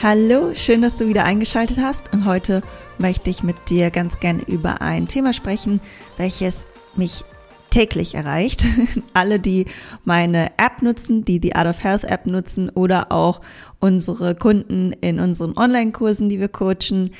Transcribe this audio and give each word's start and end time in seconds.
Hallo, 0.00 0.54
schön, 0.54 0.80
dass 0.80 0.94
du 0.94 1.08
wieder 1.08 1.24
eingeschaltet 1.24 1.78
hast 1.78 2.12
und 2.12 2.24
heute 2.24 2.62
möchte 2.98 3.30
ich 3.30 3.42
mit 3.42 3.56
dir 3.68 3.90
ganz 3.90 4.20
gerne 4.20 4.44
über 4.46 4.80
ein 4.80 5.08
Thema 5.08 5.32
sprechen, 5.32 5.80
welches 6.16 6.66
mich 6.94 7.24
täglich 7.70 8.14
erreicht. 8.14 8.64
Alle, 9.12 9.40
die 9.40 9.66
meine 10.04 10.52
App 10.56 10.82
nutzen, 10.82 11.24
die 11.24 11.40
die 11.40 11.56
Art 11.56 11.66
of 11.66 11.82
Health 11.82 12.04
App 12.04 12.26
nutzen 12.26 12.70
oder 12.70 13.10
auch 13.10 13.40
unsere 13.80 14.36
Kunden 14.36 14.92
in 14.92 15.18
unseren 15.18 15.56
Online-Kursen, 15.56 16.28
die 16.28 16.38
wir 16.38 16.48
coachen, 16.48 17.10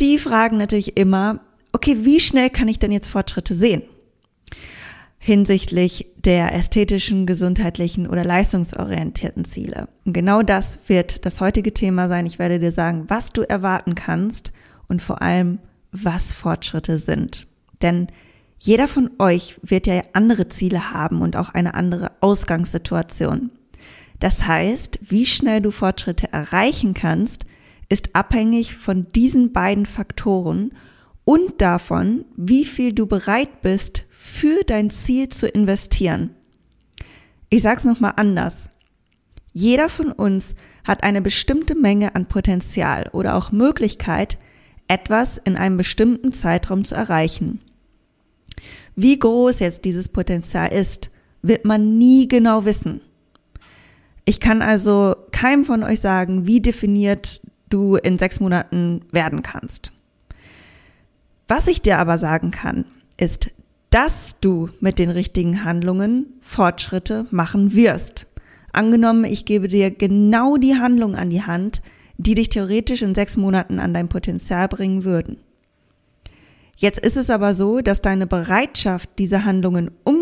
die 0.00 0.16
fragen 0.16 0.56
natürlich 0.56 0.96
immer, 0.96 1.40
okay, 1.72 1.98
wie 2.00 2.20
schnell 2.20 2.48
kann 2.48 2.68
ich 2.68 2.78
denn 2.78 2.92
jetzt 2.92 3.08
Fortschritte 3.08 3.54
sehen? 3.54 3.82
Hinsichtlich 5.22 6.06
der 6.16 6.54
ästhetischen, 6.54 7.26
gesundheitlichen 7.26 8.08
oder 8.08 8.24
leistungsorientierten 8.24 9.44
Ziele. 9.44 9.88
Und 10.06 10.14
genau 10.14 10.42
das 10.42 10.78
wird 10.86 11.26
das 11.26 11.42
heutige 11.42 11.74
Thema 11.74 12.08
sein. 12.08 12.24
Ich 12.24 12.38
werde 12.38 12.58
dir 12.58 12.72
sagen, 12.72 13.04
was 13.08 13.30
du 13.30 13.42
erwarten 13.42 13.94
kannst 13.94 14.50
und 14.88 15.02
vor 15.02 15.20
allem, 15.20 15.58
was 15.92 16.32
Fortschritte 16.32 16.96
sind. 16.96 17.46
Denn 17.82 18.06
jeder 18.58 18.88
von 18.88 19.10
euch 19.18 19.60
wird 19.62 19.86
ja 19.86 20.00
andere 20.14 20.48
Ziele 20.48 20.94
haben 20.94 21.20
und 21.20 21.36
auch 21.36 21.50
eine 21.50 21.74
andere 21.74 22.12
Ausgangssituation. 22.22 23.50
Das 24.20 24.46
heißt, 24.46 25.00
wie 25.02 25.26
schnell 25.26 25.60
du 25.60 25.70
Fortschritte 25.70 26.32
erreichen 26.32 26.94
kannst, 26.94 27.44
ist 27.90 28.14
abhängig 28.14 28.74
von 28.74 29.06
diesen 29.14 29.52
beiden 29.52 29.84
Faktoren 29.84 30.72
und 31.24 31.60
davon, 31.60 32.24
wie 32.36 32.64
viel 32.64 32.92
du 32.92 33.06
bereit 33.06 33.62
bist, 33.62 34.06
für 34.08 34.64
dein 34.64 34.90
Ziel 34.90 35.28
zu 35.28 35.46
investieren. 35.46 36.30
Ich 37.48 37.62
sage 37.62 37.78
es 37.78 37.84
nochmal 37.84 38.14
anders. 38.16 38.68
Jeder 39.52 39.88
von 39.88 40.12
uns 40.12 40.54
hat 40.84 41.02
eine 41.02 41.20
bestimmte 41.20 41.74
Menge 41.74 42.14
an 42.14 42.26
Potenzial 42.26 43.08
oder 43.12 43.34
auch 43.34 43.52
Möglichkeit, 43.52 44.38
etwas 44.88 45.38
in 45.38 45.56
einem 45.56 45.76
bestimmten 45.76 46.32
Zeitraum 46.32 46.84
zu 46.84 46.94
erreichen. 46.94 47.60
Wie 48.96 49.18
groß 49.18 49.60
jetzt 49.60 49.84
dieses 49.84 50.08
Potenzial 50.08 50.72
ist, 50.72 51.10
wird 51.42 51.64
man 51.64 51.98
nie 51.98 52.28
genau 52.28 52.64
wissen. 52.64 53.00
Ich 54.24 54.40
kann 54.40 54.62
also 54.62 55.16
keinem 55.32 55.64
von 55.64 55.82
euch 55.82 56.00
sagen, 56.00 56.46
wie 56.46 56.60
definiert 56.60 57.40
du 57.68 57.96
in 57.96 58.18
sechs 58.18 58.40
Monaten 58.40 59.00
werden 59.10 59.42
kannst. 59.42 59.92
Was 61.50 61.66
ich 61.66 61.82
dir 61.82 61.98
aber 61.98 62.16
sagen 62.16 62.52
kann, 62.52 62.84
ist, 63.16 63.50
dass 63.90 64.36
du 64.40 64.68
mit 64.78 65.00
den 65.00 65.10
richtigen 65.10 65.64
Handlungen 65.64 66.26
Fortschritte 66.40 67.26
machen 67.32 67.74
wirst. 67.74 68.28
Angenommen, 68.72 69.24
ich 69.24 69.46
gebe 69.46 69.66
dir 69.66 69.90
genau 69.90 70.58
die 70.58 70.76
Handlung 70.76 71.16
an 71.16 71.28
die 71.28 71.42
Hand, 71.42 71.82
die 72.18 72.36
dich 72.36 72.50
theoretisch 72.50 73.02
in 73.02 73.16
sechs 73.16 73.36
Monaten 73.36 73.80
an 73.80 73.92
dein 73.92 74.08
Potenzial 74.08 74.68
bringen 74.68 75.02
würden. 75.02 75.38
Jetzt 76.76 77.00
ist 77.00 77.16
es 77.16 77.30
aber 77.30 77.52
so, 77.52 77.80
dass 77.80 78.00
deine 78.00 78.28
Bereitschaft, 78.28 79.10
diese 79.18 79.44
Handlungen 79.44 79.90
umzusetzen, 80.04 80.19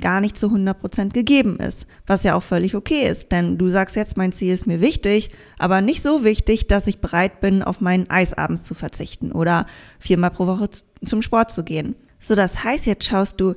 gar 0.00 0.20
nicht 0.20 0.36
zu 0.36 0.46
100 0.46 0.80
Prozent 0.80 1.14
gegeben 1.14 1.56
ist, 1.58 1.86
was 2.06 2.24
ja 2.24 2.34
auch 2.34 2.42
völlig 2.42 2.74
okay 2.74 3.08
ist, 3.08 3.32
denn 3.32 3.58
du 3.58 3.68
sagst 3.68 3.96
jetzt, 3.96 4.16
mein 4.16 4.32
Ziel 4.32 4.52
ist 4.52 4.66
mir 4.66 4.80
wichtig, 4.80 5.30
aber 5.58 5.80
nicht 5.80 6.02
so 6.02 6.24
wichtig, 6.24 6.66
dass 6.66 6.86
ich 6.86 7.00
bereit 7.00 7.40
bin, 7.40 7.62
auf 7.62 7.80
meinen 7.80 8.10
Eis 8.10 8.34
abends 8.34 8.62
zu 8.64 8.74
verzichten 8.74 9.32
oder 9.32 9.66
viermal 9.98 10.30
pro 10.30 10.46
Woche 10.46 10.68
zum 11.04 11.22
Sport 11.22 11.50
zu 11.50 11.64
gehen. 11.64 11.94
So, 12.18 12.34
das 12.34 12.64
heißt, 12.64 12.86
jetzt 12.86 13.04
schaust 13.04 13.40
du, 13.40 13.54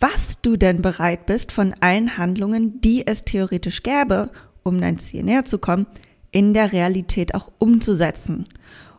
was 0.00 0.40
du 0.42 0.56
denn 0.56 0.82
bereit 0.82 1.26
bist 1.26 1.52
von 1.52 1.74
allen 1.80 2.18
Handlungen, 2.18 2.80
die 2.80 3.06
es 3.06 3.22
theoretisch 3.22 3.82
gäbe, 3.82 4.30
um 4.62 4.80
dein 4.80 4.98
Ziel 4.98 5.22
näher 5.22 5.44
zu 5.44 5.58
kommen, 5.58 5.86
in 6.30 6.54
der 6.54 6.72
Realität 6.72 7.34
auch 7.34 7.52
umzusetzen. 7.58 8.46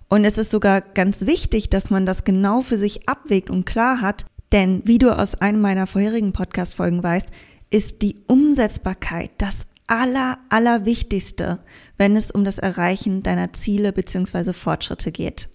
Und 0.10 0.24
es 0.24 0.38
ist 0.38 0.52
sogar 0.52 0.82
ganz 0.82 1.26
wichtig, 1.26 1.70
dass 1.70 1.90
man 1.90 2.06
das 2.06 2.24
genau 2.24 2.62
für 2.62 2.78
sich 2.78 3.10
abwägt 3.10 3.50
und 3.50 3.66
klar 3.66 4.02
hat, 4.02 4.26
denn 4.52 4.82
wie 4.86 4.98
du 4.98 5.18
aus 5.18 5.36
einem 5.36 5.62
meiner 5.62 5.88
vorherigen 5.88 6.34
Podcast-Folgen 6.34 7.04
weißt, 7.04 7.28
ist 7.70 8.02
die 8.02 8.16
Umsetzbarkeit 8.28 9.32
das 9.38 9.68
aller, 9.88 10.38
allerwichtigste, 10.50 11.60
wenn 11.98 12.16
es 12.16 12.32
um 12.32 12.44
das 12.44 12.58
Erreichen 12.58 13.24
deiner 13.24 13.54
Ziele 13.54 13.94
bzw. 13.94 14.54
Fortschritte 14.54 15.12
geht. 15.12 15.50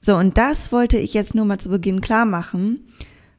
So, 0.00 0.16
und 0.16 0.38
das 0.38 0.72
wollte 0.72 0.98
ich 0.98 1.14
jetzt 1.14 1.34
nur 1.34 1.44
mal 1.44 1.58
zu 1.58 1.68
Beginn 1.68 2.00
klar 2.00 2.24
machen. 2.24 2.88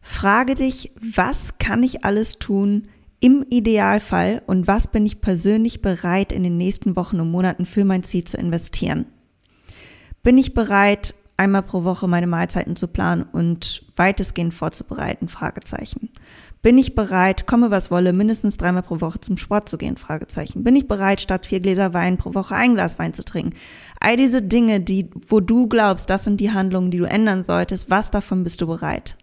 Frage 0.01 0.55
dich, 0.55 0.91
was 0.99 1.57
kann 1.57 1.83
ich 1.83 2.03
alles 2.05 2.37
tun 2.39 2.87
im 3.21 3.45
Idealfall 3.49 4.41
und 4.47 4.67
was 4.67 4.87
bin 4.87 5.05
ich 5.05 5.21
persönlich 5.21 5.81
bereit 5.81 6.31
in 6.31 6.43
den 6.43 6.57
nächsten 6.57 6.95
Wochen 6.95 7.19
und 7.19 7.31
Monaten 7.31 7.65
für 7.65 7.85
mein 7.85 8.03
Ziel 8.03 8.23
zu 8.23 8.37
investieren? 8.37 9.05
Bin 10.23 10.37
ich 10.37 10.53
bereit, 10.53 11.15
einmal 11.39 11.63
pro 11.63 11.83
Woche 11.83 12.07
meine 12.07 12.27
Mahlzeiten 12.27 12.75
zu 12.75 12.87
planen 12.87 13.23
und 13.23 13.85
weitestgehend 13.95 14.53
vorzubereiten? 14.53 15.29
Fragezeichen. 15.29 16.09
Bin 16.61 16.77
ich 16.77 16.93
bereit, 16.93 17.47
komme 17.47 17.71
was 17.71 17.89
wolle, 17.89 18.11
mindestens 18.11 18.57
dreimal 18.57 18.83
pro 18.83 18.99
Woche 18.99 19.21
zum 19.21 19.37
Sport 19.37 19.69
zu 19.69 19.77
gehen? 19.77 19.95
Fragezeichen. 19.95 20.63
Bin 20.63 20.75
ich 20.75 20.87
bereit, 20.87 21.21
statt 21.21 21.45
vier 21.45 21.61
Gläser 21.61 21.93
Wein 21.93 22.17
pro 22.17 22.33
Woche 22.33 22.55
ein 22.55 22.75
Glas 22.75 22.99
Wein 22.99 23.13
zu 23.13 23.23
trinken? 23.23 23.55
All 24.01 24.17
diese 24.17 24.41
Dinge, 24.41 24.81
die, 24.81 25.09
wo 25.29 25.39
du 25.39 25.67
glaubst, 25.67 26.09
das 26.09 26.25
sind 26.25 26.41
die 26.41 26.51
Handlungen, 26.51 26.91
die 26.91 26.97
du 26.97 27.05
ändern 27.05 27.45
solltest, 27.45 27.89
was 27.89 28.11
davon 28.11 28.43
bist 28.43 28.59
du 28.59 28.67
bereit? 28.67 29.17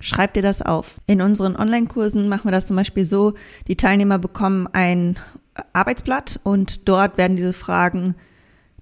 Schreib 0.00 0.34
dir 0.34 0.42
das 0.42 0.60
auf. 0.60 1.00
In 1.06 1.22
unseren 1.22 1.56
Online-Kursen 1.56 2.28
machen 2.28 2.44
wir 2.44 2.52
das 2.52 2.66
zum 2.66 2.76
Beispiel 2.76 3.06
so, 3.06 3.32
die 3.68 3.76
Teilnehmer 3.76 4.18
bekommen 4.18 4.68
ein 4.70 5.18
Arbeitsblatt 5.72 6.40
und 6.42 6.88
dort 6.88 7.16
werden 7.16 7.36
diese 7.36 7.54
Fragen 7.54 8.14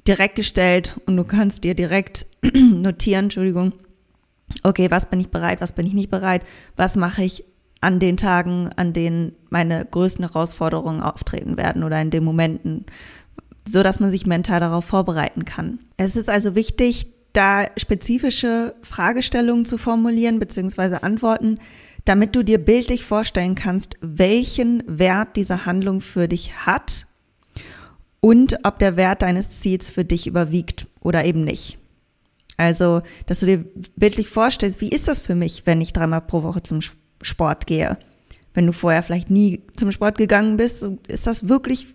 direkt 0.06 0.34
gestellt 0.34 1.00
und 1.06 1.16
du 1.16 1.24
kannst 1.24 1.64
dir 1.64 1.74
direkt 1.74 2.26
notieren, 2.54 3.26
Entschuldigung, 3.26 3.74
okay, 4.62 4.90
was 4.90 5.08
bin 5.08 5.20
ich 5.20 5.30
bereit, 5.30 5.60
was 5.60 5.72
bin 5.72 5.86
ich 5.86 5.94
nicht 5.94 6.10
bereit, 6.10 6.42
was 6.76 6.96
mache 6.96 7.22
ich 7.22 7.44
an 7.80 7.98
den 7.98 8.16
Tagen, 8.16 8.70
an 8.76 8.92
denen 8.92 9.32
meine 9.50 9.84
größten 9.84 10.24
Herausforderungen 10.24 11.02
auftreten 11.02 11.56
werden 11.56 11.82
oder 11.82 12.00
in 12.00 12.10
den 12.10 12.24
Momenten, 12.24 12.86
so 13.64 13.82
dass 13.82 14.00
man 14.00 14.10
sich 14.10 14.26
mental 14.26 14.60
darauf 14.60 14.84
vorbereiten 14.84 15.44
kann. 15.44 15.80
Es 15.96 16.16
ist 16.16 16.28
also 16.28 16.54
wichtig, 16.54 17.08
da 17.32 17.64
spezifische 17.76 18.74
Fragestellungen 18.82 19.64
zu 19.64 19.78
formulieren 19.78 20.38
bzw. 20.38 20.98
Antworten, 21.02 21.58
damit 22.04 22.36
du 22.36 22.42
dir 22.42 22.58
bildlich 22.58 23.04
vorstellen 23.04 23.54
kannst, 23.54 23.96
welchen 24.00 24.82
Wert 24.86 25.36
diese 25.36 25.66
Handlung 25.66 26.00
für 26.00 26.28
dich 26.28 26.66
hat 26.66 27.06
und 28.24 28.58
ob 28.62 28.78
der 28.78 28.96
Wert 28.96 29.22
deines 29.22 29.50
Ziels 29.50 29.90
für 29.90 30.04
dich 30.04 30.26
überwiegt 30.26 30.86
oder 31.00 31.24
eben 31.24 31.44
nicht. 31.44 31.78
Also, 32.56 33.02
dass 33.26 33.40
du 33.40 33.46
dir 33.46 33.64
bildlich 33.96 34.28
vorstellst, 34.28 34.80
wie 34.80 34.90
ist 34.90 35.08
das 35.08 35.18
für 35.18 35.34
mich, 35.34 35.66
wenn 35.66 35.80
ich 35.80 35.92
dreimal 35.92 36.20
pro 36.20 36.44
Woche 36.44 36.62
zum 36.62 36.80
Sport 37.20 37.66
gehe? 37.66 37.98
Wenn 38.54 38.66
du 38.66 38.72
vorher 38.72 39.02
vielleicht 39.02 39.28
nie 39.28 39.62
zum 39.74 39.90
Sport 39.90 40.18
gegangen 40.18 40.56
bist, 40.56 40.86
ist 41.08 41.26
das 41.26 41.48
wirklich, 41.48 41.88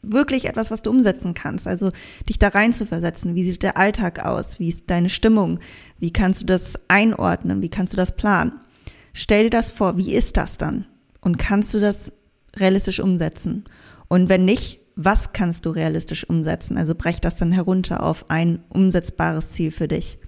wirklich 0.00 0.46
etwas, 0.46 0.70
was 0.70 0.80
du 0.80 0.90
umsetzen 0.90 1.34
kannst. 1.34 1.68
Also, 1.68 1.90
dich 2.28 2.38
da 2.38 2.48
rein 2.48 2.72
zu 2.72 2.86
versetzen. 2.86 3.34
Wie 3.34 3.48
sieht 3.48 3.62
der 3.62 3.76
Alltag 3.76 4.24
aus? 4.24 4.58
Wie 4.58 4.70
ist 4.70 4.84
deine 4.86 5.10
Stimmung? 5.10 5.60
Wie 5.98 6.12
kannst 6.12 6.40
du 6.40 6.46
das 6.46 6.78
einordnen? 6.88 7.60
Wie 7.60 7.70
kannst 7.70 7.92
du 7.92 7.98
das 7.98 8.16
planen? 8.16 8.58
Stell 9.12 9.44
dir 9.44 9.50
das 9.50 9.70
vor. 9.70 9.98
Wie 9.98 10.14
ist 10.14 10.38
das 10.38 10.56
dann? 10.56 10.86
Und 11.20 11.36
kannst 11.36 11.74
du 11.74 11.80
das 11.80 12.12
realistisch 12.56 13.00
umsetzen? 13.00 13.64
Und 14.08 14.30
wenn 14.30 14.46
nicht, 14.46 14.80
was 14.96 15.32
kannst 15.32 15.66
du 15.66 15.70
realistisch 15.70 16.28
umsetzen? 16.28 16.78
Also 16.78 16.94
brech 16.94 17.20
das 17.20 17.36
dann 17.36 17.52
herunter 17.52 18.02
auf 18.02 18.30
ein 18.30 18.60
umsetzbares 18.68 19.52
Ziel 19.52 19.70
für 19.70 19.88
dich. 19.88 20.18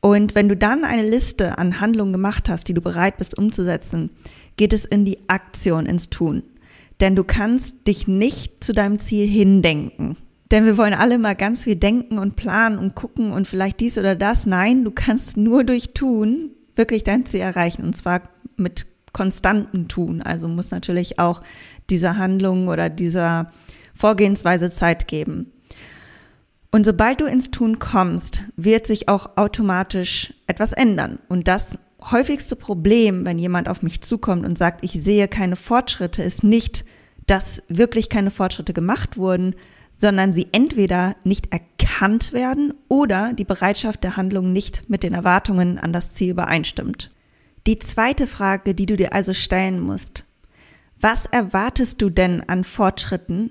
Und 0.00 0.34
wenn 0.34 0.48
du 0.48 0.56
dann 0.56 0.84
eine 0.84 1.08
Liste 1.08 1.58
an 1.58 1.80
Handlungen 1.80 2.12
gemacht 2.12 2.48
hast, 2.48 2.68
die 2.68 2.74
du 2.74 2.80
bereit 2.80 3.18
bist 3.18 3.38
umzusetzen, 3.38 4.10
geht 4.56 4.72
es 4.72 4.84
in 4.84 5.04
die 5.04 5.28
Aktion, 5.28 5.86
ins 5.86 6.10
Tun. 6.10 6.42
Denn 7.00 7.16
du 7.16 7.24
kannst 7.24 7.86
dich 7.86 8.08
nicht 8.08 8.62
zu 8.62 8.72
deinem 8.72 8.98
Ziel 8.98 9.28
hindenken. 9.28 10.16
Denn 10.50 10.64
wir 10.64 10.76
wollen 10.76 10.94
alle 10.94 11.18
mal 11.18 11.34
ganz 11.34 11.64
viel 11.64 11.76
denken 11.76 12.18
und 12.18 12.36
planen 12.36 12.78
und 12.78 12.94
gucken 12.94 13.32
und 13.32 13.48
vielleicht 13.48 13.80
dies 13.80 13.96
oder 13.96 14.14
das. 14.14 14.44
Nein, 14.44 14.84
du 14.84 14.90
kannst 14.90 15.36
nur 15.36 15.64
durch 15.64 15.94
Tun 15.94 16.50
wirklich 16.74 17.04
dein 17.04 17.24
Ziel 17.24 17.40
erreichen. 17.40 17.84
Und 17.84 17.96
zwar 17.96 18.22
mit 18.56 18.86
konstanten 19.12 19.88
Tun. 19.88 20.20
Also 20.22 20.48
muss 20.48 20.70
natürlich 20.70 21.18
auch 21.18 21.42
diese 21.92 22.16
Handlung 22.16 22.66
oder 22.68 22.88
dieser 22.88 23.52
Vorgehensweise 23.94 24.70
Zeit 24.70 25.06
geben. 25.06 25.52
Und 26.72 26.84
sobald 26.86 27.20
du 27.20 27.26
ins 27.26 27.50
Tun 27.50 27.78
kommst, 27.78 28.50
wird 28.56 28.86
sich 28.86 29.08
auch 29.08 29.36
automatisch 29.36 30.32
etwas 30.46 30.72
ändern. 30.72 31.18
Und 31.28 31.46
das 31.46 31.78
häufigste 32.10 32.56
Problem, 32.56 33.26
wenn 33.26 33.38
jemand 33.38 33.68
auf 33.68 33.82
mich 33.82 34.00
zukommt 34.00 34.44
und 34.44 34.56
sagt, 34.56 34.82
ich 34.82 34.92
sehe 34.92 35.28
keine 35.28 35.56
Fortschritte, 35.56 36.22
ist 36.22 36.42
nicht, 36.42 36.84
dass 37.26 37.62
wirklich 37.68 38.08
keine 38.08 38.30
Fortschritte 38.30 38.72
gemacht 38.72 39.16
wurden, 39.16 39.54
sondern 39.98 40.32
sie 40.32 40.48
entweder 40.50 41.14
nicht 41.22 41.52
erkannt 41.52 42.32
werden 42.32 42.72
oder 42.88 43.34
die 43.34 43.44
Bereitschaft 43.44 44.02
der 44.02 44.16
Handlung 44.16 44.52
nicht 44.52 44.88
mit 44.88 45.02
den 45.02 45.12
Erwartungen 45.12 45.78
an 45.78 45.92
das 45.92 46.14
Ziel 46.14 46.30
übereinstimmt. 46.30 47.10
Die 47.66 47.78
zweite 47.78 48.26
Frage, 48.26 48.74
die 48.74 48.86
du 48.86 48.96
dir 48.96 49.12
also 49.12 49.34
stellen 49.34 49.78
musst, 49.78 50.24
was 51.02 51.26
erwartest 51.26 52.00
du 52.00 52.08
denn 52.08 52.42
an 52.48 52.64
Fortschritten 52.64 53.50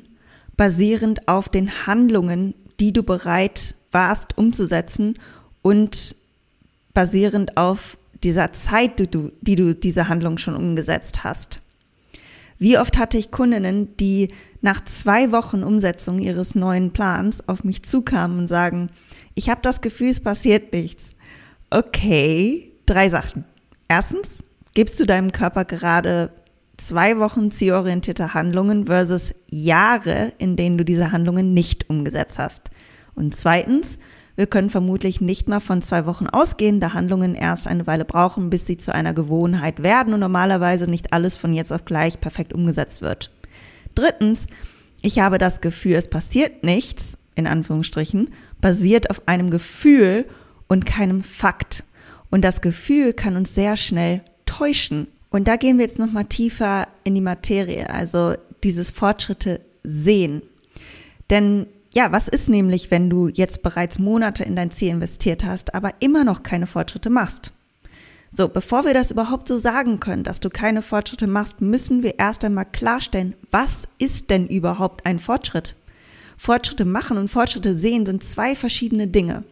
basierend 0.57 1.27
auf 1.27 1.49
den 1.49 1.85
Handlungen, 1.85 2.55
die 2.79 2.93
du 2.93 3.03
bereit 3.03 3.75
warst 3.91 4.37
umzusetzen 4.37 5.19
und 5.61 6.15
basierend 6.93 7.57
auf 7.57 7.97
dieser 8.23 8.53
Zeit, 8.53 8.99
die 8.99 9.07
du, 9.07 9.31
die 9.41 9.55
du 9.55 9.75
diese 9.75 10.07
Handlung 10.07 10.37
schon 10.37 10.55
umgesetzt 10.55 11.23
hast. 11.23 11.61
Wie 12.57 12.77
oft 12.77 12.97
hatte 12.97 13.17
ich 13.17 13.31
Kundinnen, 13.31 13.97
die 13.97 14.29
nach 14.61 14.83
zwei 14.83 15.31
Wochen 15.31 15.63
Umsetzung 15.63 16.19
ihres 16.19 16.53
neuen 16.53 16.91
Plans 16.91 17.47
auf 17.49 17.63
mich 17.63 17.83
zukamen 17.83 18.37
und 18.39 18.47
sagen, 18.47 18.89
ich 19.33 19.49
habe 19.49 19.61
das 19.63 19.81
Gefühl, 19.81 20.09
es 20.09 20.19
passiert 20.19 20.71
nichts. 20.71 21.05
Okay, 21.71 22.71
drei 22.85 23.09
Sachen. 23.09 23.45
Erstens, 23.87 24.43
gibst 24.73 24.99
du 24.99 25.05
deinem 25.05 25.31
Körper 25.31 25.65
gerade 25.65 26.31
zwei 26.85 27.19
Wochen 27.19 27.51
zielorientierte 27.51 28.33
Handlungen 28.33 28.87
versus 28.87 29.33
Jahre, 29.49 30.33
in 30.37 30.55
denen 30.55 30.77
du 30.77 30.85
diese 30.85 31.11
Handlungen 31.11 31.53
nicht 31.53 31.89
umgesetzt 31.89 32.39
hast. 32.39 32.69
Und 33.15 33.35
zweitens, 33.35 33.97
wir 34.35 34.47
können 34.47 34.69
vermutlich 34.69 35.21
nicht 35.21 35.47
mal 35.47 35.59
von 35.59 35.81
zwei 35.81 36.05
Wochen 36.05 36.27
ausgehen, 36.27 36.79
da 36.79 36.93
Handlungen 36.93 37.35
erst 37.35 37.67
eine 37.67 37.85
Weile 37.85 38.05
brauchen, 38.05 38.49
bis 38.49 38.65
sie 38.65 38.77
zu 38.77 38.93
einer 38.93 39.13
Gewohnheit 39.13 39.83
werden 39.83 40.13
und 40.13 40.19
normalerweise 40.19 40.89
nicht 40.89 41.13
alles 41.13 41.35
von 41.35 41.53
jetzt 41.53 41.71
auf 41.71 41.85
gleich 41.85 42.19
perfekt 42.19 42.53
umgesetzt 42.53 43.01
wird. 43.01 43.31
Drittens, 43.93 44.47
ich 45.01 45.19
habe 45.19 45.37
das 45.37 45.61
Gefühl, 45.61 45.95
es 45.95 46.09
passiert 46.09 46.63
nichts, 46.63 47.17
in 47.35 47.47
Anführungsstrichen, 47.47 48.29
basiert 48.61 49.09
auf 49.09 49.27
einem 49.27 49.49
Gefühl 49.49 50.25
und 50.67 50.85
keinem 50.85 51.23
Fakt. 51.23 51.83
Und 52.29 52.43
das 52.43 52.61
Gefühl 52.61 53.13
kann 53.13 53.35
uns 53.35 53.53
sehr 53.53 53.75
schnell 53.77 54.21
täuschen. 54.45 55.07
Und 55.31 55.47
da 55.47 55.55
gehen 55.55 55.79
wir 55.79 55.85
jetzt 55.85 55.97
nochmal 55.97 56.25
tiefer 56.25 56.87
in 57.03 57.15
die 57.15 57.21
Materie, 57.21 57.89
also 57.89 58.35
dieses 58.63 58.91
Fortschritte 58.91 59.61
sehen. 59.83 60.43
Denn 61.29 61.65
ja, 61.93 62.11
was 62.11 62.27
ist 62.27 62.49
nämlich, 62.49 62.91
wenn 62.91 63.09
du 63.09 63.29
jetzt 63.29 63.63
bereits 63.63 63.97
Monate 63.97 64.43
in 64.43 64.55
dein 64.55 64.71
Ziel 64.71 64.89
investiert 64.89 65.43
hast, 65.43 65.73
aber 65.73 65.93
immer 65.99 66.23
noch 66.23 66.43
keine 66.43 66.67
Fortschritte 66.67 67.09
machst? 67.09 67.53
So, 68.33 68.47
bevor 68.47 68.85
wir 68.85 68.93
das 68.93 69.11
überhaupt 69.11 69.47
so 69.47 69.57
sagen 69.57 69.99
können, 69.99 70.23
dass 70.23 70.39
du 70.39 70.49
keine 70.49 70.81
Fortschritte 70.81 71.27
machst, 71.27 71.59
müssen 71.59 72.01
wir 72.03 72.17
erst 72.17 72.45
einmal 72.45 72.65
klarstellen, 72.65 73.33
was 73.49 73.89
ist 73.97 74.29
denn 74.29 74.47
überhaupt 74.47 75.05
ein 75.05 75.19
Fortschritt? 75.19 75.75
Fortschritte 76.37 76.85
machen 76.85 77.17
und 77.17 77.29
Fortschritte 77.29 77.77
sehen 77.77 78.05
sind 78.05 78.23
zwei 78.23 78.55
verschiedene 78.55 79.07
Dinge. 79.07 79.43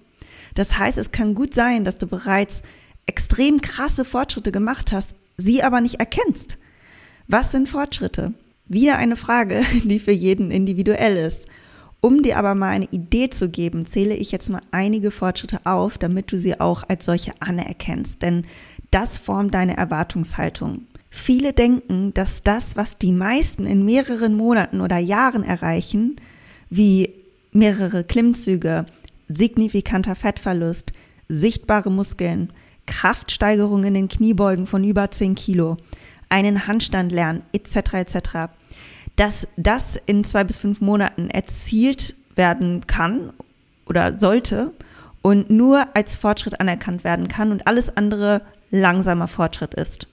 Das 0.55 0.77
heißt, 0.77 0.97
es 0.97 1.11
kann 1.11 1.35
gut 1.35 1.53
sein, 1.53 1.83
dass 1.83 1.97
du 1.97 2.07
bereits 2.07 2.63
extrem 3.05 3.59
krasse 3.59 4.05
Fortschritte 4.05 4.51
gemacht 4.51 4.91
hast, 4.91 5.13
sie 5.39 5.63
aber 5.63 5.81
nicht 5.81 5.99
erkennst. 5.99 6.57
Was 7.27 7.51
sind 7.51 7.69
Fortschritte? 7.69 8.33
Wieder 8.67 8.97
eine 8.97 9.15
Frage, 9.15 9.63
die 9.83 9.99
für 9.99 10.11
jeden 10.11 10.51
individuell 10.51 11.17
ist. 11.17 11.45
Um 12.01 12.23
dir 12.23 12.37
aber 12.37 12.55
mal 12.55 12.69
eine 12.69 12.87
Idee 12.91 13.29
zu 13.29 13.49
geben, 13.49 13.85
zähle 13.85 14.15
ich 14.15 14.31
jetzt 14.31 14.49
mal 14.49 14.61
einige 14.71 15.11
Fortschritte 15.11 15.59
auf, 15.65 15.97
damit 15.97 16.31
du 16.31 16.37
sie 16.37 16.59
auch 16.59 16.83
als 16.87 17.05
solche 17.05 17.33
anerkennst, 17.41 18.21
denn 18.21 18.45
das 18.89 19.17
formt 19.17 19.53
deine 19.53 19.75
Erwartungshaltung. 19.75 20.83
Viele 21.09 21.53
denken, 21.53 22.13
dass 22.13 22.43
das, 22.43 22.77
was 22.77 22.97
die 22.97 23.11
meisten 23.11 23.65
in 23.65 23.83
mehreren 23.83 24.33
Monaten 24.33 24.79
oder 24.79 24.97
Jahren 24.97 25.43
erreichen, 25.43 26.15
wie 26.69 27.13
mehrere 27.51 28.03
Klimmzüge, 28.03 28.85
signifikanter 29.27 30.15
Fettverlust, 30.15 30.93
sichtbare 31.27 31.91
Muskeln, 31.91 32.53
Kraftsteigerung 32.89 33.83
in 33.83 33.93
den 33.93 34.07
Kniebeugen 34.07 34.67
von 34.67 34.83
über 34.83 35.09
10 35.11 35.35
Kilo, 35.35 35.77
einen 36.27 36.67
Handstand 36.67 37.11
lernen, 37.11 37.43
etc. 37.53 37.93
etc., 37.93 38.19
dass 39.15 39.47
das 39.57 39.99
in 40.05 40.23
zwei 40.23 40.43
bis 40.43 40.57
fünf 40.57 40.81
Monaten 40.81 41.29
erzielt 41.29 42.15
werden 42.35 42.87
kann 42.87 43.31
oder 43.85 44.17
sollte 44.17 44.73
und 45.21 45.49
nur 45.49 45.85
als 45.93 46.15
Fortschritt 46.15 46.59
anerkannt 46.59 47.03
werden 47.03 47.27
kann 47.27 47.51
und 47.51 47.67
alles 47.67 47.95
andere 47.95 48.41
langsamer 48.71 49.27
Fortschritt 49.27 49.73
ist. 49.73 50.07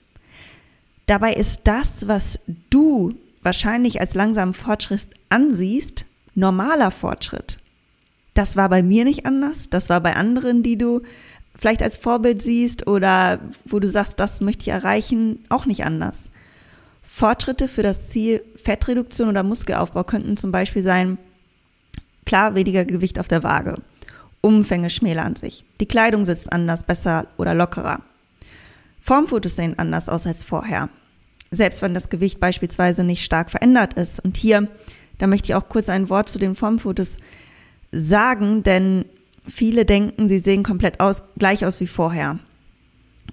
Dabei 1.05 1.33
ist 1.33 1.61
das, 1.63 2.07
was 2.07 2.41
du 2.69 3.13
wahrscheinlich 3.41 4.01
als 4.01 4.13
langsamen 4.13 4.53
Fortschritt 4.53 5.07
ansiehst, 5.29 6.05
normaler 6.35 6.91
Fortschritt. 6.91 7.57
Das 8.33 8.55
war 8.55 8.69
bei 8.69 8.83
mir 8.83 9.03
nicht 9.05 9.25
anders, 9.25 9.69
das 9.69 9.89
war 9.89 10.01
bei 10.01 10.15
anderen, 10.15 10.61
die 10.61 10.77
du 10.77 11.01
vielleicht 11.57 11.81
als 11.81 11.97
Vorbild 11.97 12.41
siehst 12.41 12.87
oder 12.87 13.39
wo 13.65 13.79
du 13.79 13.87
sagst, 13.87 14.19
das 14.19 14.41
möchte 14.41 14.63
ich 14.63 14.67
erreichen, 14.69 15.43
auch 15.49 15.65
nicht 15.65 15.83
anders. 15.83 16.29
Fortschritte 17.03 17.67
für 17.67 17.83
das 17.83 18.09
Ziel 18.09 18.41
Fettreduktion 18.61 19.29
oder 19.29 19.43
Muskelaufbau 19.43 20.03
könnten 20.03 20.37
zum 20.37 20.51
Beispiel 20.51 20.83
sein, 20.83 21.17
klar 22.25 22.55
weniger 22.55 22.85
Gewicht 22.85 23.19
auf 23.19 23.27
der 23.27 23.43
Waage, 23.43 23.75
Umfänge 24.41 24.89
schmälern 24.89 25.35
sich, 25.35 25.65
die 25.79 25.87
Kleidung 25.87 26.25
sitzt 26.25 26.51
anders, 26.53 26.83
besser 26.83 27.27
oder 27.37 27.53
lockerer. 27.53 28.01
Formfotos 29.01 29.55
sehen 29.55 29.79
anders 29.79 30.09
aus 30.09 30.27
als 30.27 30.43
vorher, 30.43 30.89
selbst 31.49 31.81
wenn 31.81 31.93
das 31.93 32.09
Gewicht 32.09 32.39
beispielsweise 32.39 33.03
nicht 33.03 33.23
stark 33.23 33.49
verändert 33.49 33.93
ist. 33.93 34.19
Und 34.19 34.35
hier, 34.35 34.67
da 35.17 35.27
möchte 35.27 35.47
ich 35.47 35.55
auch 35.55 35.69
kurz 35.69 35.87
ein 35.89 36.09
Wort 36.09 36.27
zu 36.27 36.39
den 36.39 36.55
Formfotos 36.55 37.17
sagen, 37.93 38.63
denn 38.63 39.05
Viele 39.47 39.85
denken, 39.85 40.29
sie 40.29 40.39
sehen 40.39 40.63
komplett 40.63 40.99
aus, 40.99 41.23
gleich 41.37 41.65
aus 41.65 41.79
wie 41.79 41.87
vorher. 41.87 42.39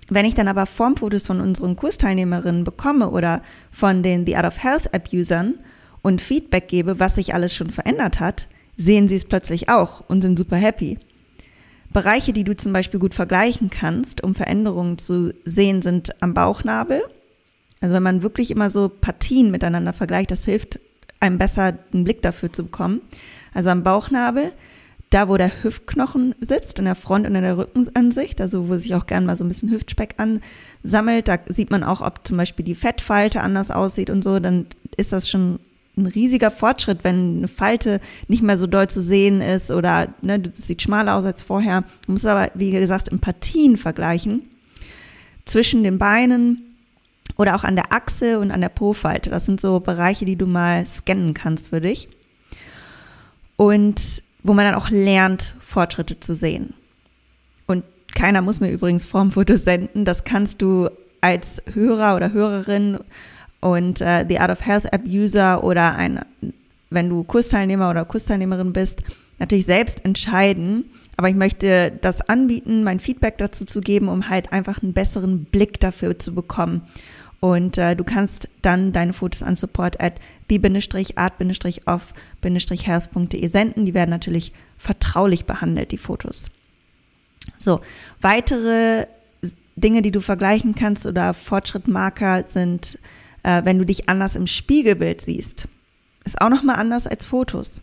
Wenn 0.09 0.27
ich 0.27 0.35
dann 0.35 0.49
aber 0.49 0.67
Formfotos 0.67 1.27
von 1.27 1.41
unseren 1.41 1.77
Kursteilnehmerinnen 1.77 2.65
bekomme 2.65 3.11
oder 3.11 3.43
von 3.71 4.03
den 4.03 4.27
The 4.27 4.37
Art 4.37 4.47
of 4.47 4.63
Health 4.63 4.93
App-Usern 4.93 5.59
und 6.03 6.21
Feedback 6.21 6.69
gebe, 6.69 7.01
was 7.01 7.15
sich 7.15 7.35
alles 7.35 7.55
schon 7.55 7.71
verändert 7.71 8.21
hat, 8.21 8.49
sehen 8.77 9.09
sie 9.09 9.17
es 9.17 9.25
plötzlich 9.25 9.69
auch 9.69 10.05
und 10.09 10.23
sind 10.23 10.39
super 10.39 10.57
happy. 10.57 10.99
Bereiche, 11.93 12.33
die 12.33 12.45
du 12.45 12.57
zum 12.57 12.73
Beispiel 12.73 13.01
gut 13.01 13.15
vergleichen 13.15 13.71
kannst, 13.71 14.23
um 14.23 14.35
Veränderungen 14.35 14.99
zu 14.99 15.33
sehen, 15.45 15.81
sind 15.81 16.21
am 16.23 16.35
Bauchnabel. 16.35 17.03
Also 17.81 17.95
wenn 17.95 18.03
man 18.03 18.23
wirklich 18.23 18.51
immer 18.51 18.69
so 18.69 18.89
Partien 18.89 19.51
miteinander 19.51 19.93
vergleicht, 19.93 20.31
das 20.31 20.45
hilft 20.45 20.81
einem 21.21 21.39
besser, 21.39 21.79
einen 21.93 22.05
Blick 22.05 22.21
dafür 22.21 22.53
zu 22.53 22.65
bekommen. 22.65 23.01
Also 23.55 23.71
am 23.71 23.85
Bauchnabel, 23.85 24.53
da 25.15 25.29
wo 25.29 25.37
der 25.37 25.63
Hüftknochen 25.63 26.35
sitzt, 26.41 26.81
in 26.81 26.87
der 26.87 26.97
Front- 26.97 27.27
und 27.29 27.37
in 27.37 27.43
der 27.43 27.57
Rückenansicht, 27.57 28.41
also 28.41 28.69
wo 28.69 28.77
sich 28.77 28.97
auch 28.97 29.07
gern 29.07 29.25
mal 29.25 29.37
so 29.37 29.45
ein 29.45 29.49
bisschen 29.49 29.71
Hüftspeck 29.71 30.17
ansammelt, 30.17 31.29
da 31.29 31.39
sieht 31.47 31.71
man 31.71 31.85
auch, 31.85 32.01
ob 32.01 32.27
zum 32.27 32.37
Beispiel 32.37 32.65
die 32.65 32.75
Fettfalte 32.75 33.41
anders 33.41 33.71
aussieht 33.71 34.11
und 34.11 34.25
so, 34.25 34.41
dann 34.41 34.67
ist 34.97 35.13
das 35.13 35.31
schon 35.31 35.61
ein 35.97 36.07
riesiger 36.07 36.51
Fortschritt, 36.51 37.05
wenn 37.05 37.39
eine 37.39 37.49
Falte 37.49 38.01
nicht 38.27 38.43
mehr 38.43 38.59
so 38.59 38.67
doll 38.67 38.89
zu 38.89 39.01
sehen 39.01 39.41
ist 39.41 39.71
oder 39.71 40.09
ne, 40.21 40.41
das 40.41 40.67
sieht 40.67 40.83
schmaler 40.83 41.15
aus 41.15 41.25
als 41.25 41.43
vorher. 41.43 41.85
Man 42.09 42.15
muss 42.15 42.27
aber, 42.27 42.51
wie 42.55 42.73
gesagt, 42.73 43.07
in 43.07 43.21
Partien 43.21 43.77
vergleichen. 43.77 44.43
Zwischen 45.45 45.85
den 45.85 45.99
Beinen 45.99 46.65
oder 47.37 47.55
auch 47.55 47.63
an 47.63 47.77
der 47.77 47.93
Achse 47.93 48.41
und 48.41 48.51
an 48.51 48.63
der 48.63 48.69
Po-Falte. 48.69 49.31
Das 49.31 49.47
sind 49.47 49.61
so 49.61 49.79
Bereiche, 49.79 50.25
die 50.25 50.37
du 50.37 50.47
mal 50.47 50.85
scannen 50.85 51.35
kannst 51.35 51.69
für 51.69 51.81
dich. 51.81 52.09
Und 53.57 54.25
wo 54.45 54.53
man 54.53 54.67
dann 54.67 54.77
auch 54.77 54.91
lernt, 54.91 55.57
Fortschritte 55.61 56.21
zu 56.21 56.37
sehen. 56.37 56.75
Und 57.67 57.83
keiner 58.15 58.43
muss 58.43 58.61
mir 58.61 58.71
übrigens 58.71 59.05
Formfotos 59.05 59.65
senden. 59.65 60.05
Das 60.05 60.23
kannst 60.23 60.63
du 60.63 60.89
als 61.21 61.61
Hörer 61.73 62.15
oder 62.15 62.33
Hörerin 62.33 62.99
und 63.61 64.03
äh, 64.03 64.25
The 64.29 64.39
Art 64.39 64.51
of 64.51 64.65
Health 64.65 64.93
App 64.93 65.07
User 65.07 65.65
oder 65.65 65.97
ein, 65.97 66.21
wenn 66.91 67.09
du 67.09 67.25
Kursteilnehmer 67.25 67.89
oder 67.91 68.05
Kursteilnehmerin 68.05 68.75
bist, 68.75 69.03
natürlich 69.39 69.65
selbst 69.65 70.05
entscheiden. 70.05 70.85
Aber 71.17 71.31
ich 71.31 71.35
möchte 71.35 71.93
das 72.03 72.21
anbieten, 72.29 72.85
mein 72.85 73.01
Feedback 73.01 73.39
dazu 73.39 73.65
zu 73.65 73.81
geben, 73.81 74.09
um 74.09 74.29
halt 74.29 74.53
einfach 74.53 74.83
einen 74.83 74.93
besseren 74.93 75.45
Blick 75.45 75.81
dafür 75.81 76.19
zu 76.19 76.35
bekommen. 76.35 76.83
Und 77.45 77.77
äh, 77.77 77.95
du 77.95 78.05
kannst 78.05 78.49
dann 78.63 78.93
deine 78.93 79.13
Fotos 79.13 79.43
an 79.43 79.55
support 79.55 80.01
at 80.01 80.15
the-art-off-health.de 80.49 83.49
senden. 83.49 83.85
Die 83.85 83.93
werden 83.93 84.09
natürlich 84.09 84.55
vertraulich 84.79 85.45
behandelt, 85.45 85.93
die 85.93 85.99
Fotos. 85.99 86.51
So, 87.59 87.83
weitere 88.23 89.05
Dinge, 89.77 90.01
die 90.01 90.11
du 90.11 90.21
vergleichen 90.21 90.75
kannst 90.75 91.05
oder 91.05 91.35
Fortschrittmarker 91.35 92.45
sind, 92.45 92.99
äh, 93.43 93.63
wenn 93.67 93.77
du 93.77 93.85
dich 93.85 94.09
anders 94.09 94.37
im 94.37 94.47
Spiegelbild 94.47 95.21
siehst. 95.21 95.69
Ist 96.25 96.41
auch 96.41 96.49
nochmal 96.49 96.77
anders 96.77 97.07
als 97.07 97.27
Fotos. 97.27 97.83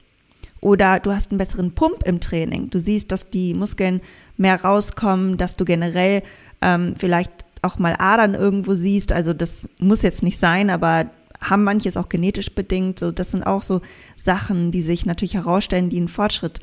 Oder 0.59 0.99
du 0.99 1.11
hast 1.11 1.29
einen 1.29 1.37
besseren 1.37 1.75
Pump 1.75 2.01
im 2.05 2.19
Training. 2.19 2.71
Du 2.71 2.79
siehst, 2.79 3.11
dass 3.11 3.29
die 3.29 3.53
Muskeln 3.53 4.01
mehr 4.37 4.59
rauskommen, 4.59 5.37
dass 5.37 5.55
du 5.55 5.65
generell 5.65 6.23
ähm, 6.63 6.95
vielleicht 6.97 7.45
auch 7.61 7.77
mal 7.77 7.95
Adern 7.99 8.33
irgendwo 8.33 8.73
siehst. 8.73 9.13
Also 9.13 9.33
das 9.33 9.69
muss 9.79 10.01
jetzt 10.01 10.23
nicht 10.23 10.39
sein, 10.39 10.69
aber 10.69 11.09
haben 11.39 11.63
manches 11.63 11.97
auch 11.97 12.09
genetisch 12.09 12.53
bedingt. 12.53 12.99
So, 12.99 13.11
das 13.11 13.31
sind 13.31 13.43
auch 13.43 13.61
so 13.61 13.81
Sachen, 14.15 14.71
die 14.71 14.81
sich 14.81 15.05
natürlich 15.05 15.35
herausstellen, 15.35 15.89
die 15.89 15.97
einen 15.97 16.07
Fortschritt 16.07 16.59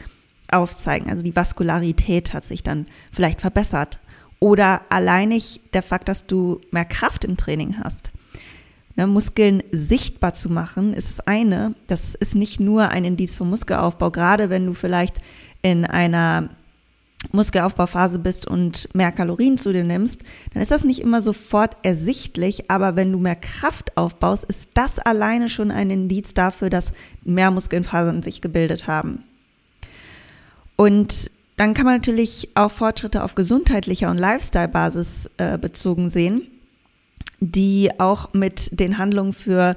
aufzeigen. 0.50 1.10
Also 1.10 1.22
die 1.22 1.36
Vaskularität 1.36 2.32
hat 2.32 2.44
sich 2.44 2.62
dann 2.62 2.86
vielleicht 3.12 3.40
verbessert. 3.40 3.98
Oder 4.40 4.82
alleinig 4.88 5.60
der 5.72 5.82
Fakt, 5.82 6.08
dass 6.08 6.26
du 6.26 6.60
mehr 6.70 6.84
Kraft 6.84 7.24
im 7.24 7.36
Training 7.36 7.76
hast. 7.82 8.12
Ne, 8.94 9.06
Muskeln 9.06 9.62
sichtbar 9.72 10.34
zu 10.34 10.48
machen, 10.48 10.94
ist 10.94 11.08
das 11.08 11.26
eine. 11.26 11.74
Das 11.88 12.14
ist 12.14 12.34
nicht 12.34 12.60
nur 12.60 12.88
ein 12.88 13.04
Indiz 13.04 13.34
für 13.34 13.44
Muskelaufbau, 13.44 14.10
gerade 14.10 14.48
wenn 14.48 14.66
du 14.66 14.74
vielleicht 14.74 15.18
in 15.62 15.84
einer 15.84 16.50
Muskelaufbauphase 17.32 18.18
bist 18.20 18.46
und 18.46 18.94
mehr 18.94 19.12
Kalorien 19.12 19.58
zu 19.58 19.72
dir 19.72 19.84
nimmst, 19.84 20.20
dann 20.52 20.62
ist 20.62 20.70
das 20.70 20.84
nicht 20.84 21.00
immer 21.00 21.20
sofort 21.20 21.76
ersichtlich, 21.82 22.70
aber 22.70 22.96
wenn 22.96 23.12
du 23.12 23.18
mehr 23.18 23.36
Kraft 23.36 23.96
aufbaust, 23.96 24.44
ist 24.44 24.70
das 24.74 24.98
alleine 24.98 25.48
schon 25.48 25.70
ein 25.70 25.90
Indiz 25.90 26.32
dafür, 26.32 26.70
dass 26.70 26.92
mehr 27.24 27.50
Muskelfasern 27.50 28.22
sich 28.22 28.40
gebildet 28.40 28.86
haben. 28.86 29.24
Und 30.76 31.30
dann 31.56 31.74
kann 31.74 31.86
man 31.86 31.96
natürlich 31.96 32.50
auch 32.54 32.70
Fortschritte 32.70 33.24
auf 33.24 33.34
gesundheitlicher 33.34 34.10
und 34.10 34.18
Lifestyle-Basis 34.18 35.28
äh, 35.38 35.58
bezogen 35.58 36.08
sehen, 36.08 36.42
die 37.40 37.90
auch 37.98 38.32
mit 38.32 38.78
den 38.78 38.96
Handlungen 38.96 39.32
für 39.32 39.74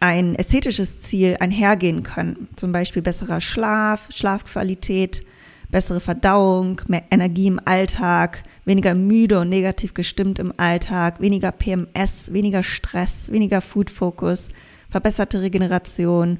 ein 0.00 0.34
ästhetisches 0.34 1.02
Ziel 1.02 1.36
einhergehen 1.38 2.02
können. 2.02 2.48
Zum 2.56 2.72
Beispiel 2.72 3.02
besserer 3.02 3.40
Schlaf, 3.40 4.08
Schlafqualität, 4.10 5.24
bessere 5.70 6.00
Verdauung, 6.00 6.80
mehr 6.88 7.04
Energie 7.10 7.46
im 7.46 7.60
Alltag, 7.64 8.44
weniger 8.64 8.94
müde 8.94 9.40
und 9.40 9.48
negativ 9.48 9.94
gestimmt 9.94 10.38
im 10.38 10.52
Alltag, 10.56 11.20
weniger 11.20 11.52
PMS, 11.52 12.32
weniger 12.32 12.62
Stress, 12.62 13.30
weniger 13.30 13.60
Food 13.60 13.90
Focus, 13.90 14.50
verbesserte 14.88 15.42
Regeneration. 15.42 16.38